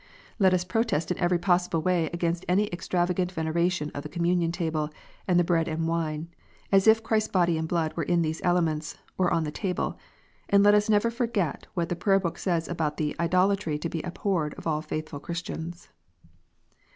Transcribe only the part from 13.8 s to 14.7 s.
be abhorred of